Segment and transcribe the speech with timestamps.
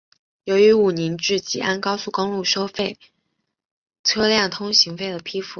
[0.47, 2.97] 关于武宁至吉安高速公路收取
[4.03, 5.49] 车辆通行费的批复